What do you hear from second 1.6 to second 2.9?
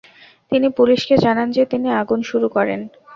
তিনি আগুন শুরু করেন।